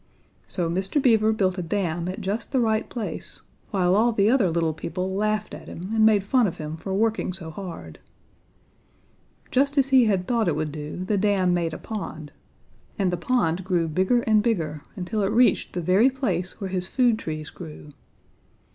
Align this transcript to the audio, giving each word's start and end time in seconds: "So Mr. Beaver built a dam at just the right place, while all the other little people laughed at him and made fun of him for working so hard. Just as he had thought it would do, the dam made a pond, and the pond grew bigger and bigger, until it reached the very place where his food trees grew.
"So 0.47 0.67
Mr. 0.67 0.99
Beaver 0.99 1.31
built 1.31 1.59
a 1.59 1.61
dam 1.61 2.07
at 2.07 2.21
just 2.21 2.51
the 2.51 2.59
right 2.59 2.89
place, 2.89 3.43
while 3.69 3.93
all 3.93 4.11
the 4.11 4.31
other 4.31 4.49
little 4.49 4.73
people 4.73 5.13
laughed 5.13 5.53
at 5.53 5.67
him 5.67 5.91
and 5.93 6.03
made 6.03 6.23
fun 6.23 6.47
of 6.47 6.57
him 6.57 6.75
for 6.75 6.91
working 6.91 7.33
so 7.33 7.51
hard. 7.51 7.99
Just 9.51 9.77
as 9.77 9.89
he 9.89 10.05
had 10.05 10.25
thought 10.27 10.47
it 10.47 10.55
would 10.55 10.71
do, 10.71 11.05
the 11.05 11.19
dam 11.19 11.53
made 11.53 11.71
a 11.75 11.77
pond, 11.77 12.31
and 12.97 13.11
the 13.11 13.15
pond 13.15 13.63
grew 13.63 13.87
bigger 13.87 14.21
and 14.21 14.41
bigger, 14.41 14.81
until 14.95 15.21
it 15.21 15.29
reached 15.31 15.73
the 15.73 15.81
very 15.81 16.09
place 16.09 16.59
where 16.59 16.71
his 16.71 16.87
food 16.87 17.19
trees 17.19 17.51
grew. 17.51 17.91